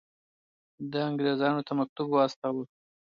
ده 0.91 0.99
انګرېزانو 1.09 1.65
ته 1.67 1.71
مکتوب 1.79 2.07
واستاوه. 2.11 2.63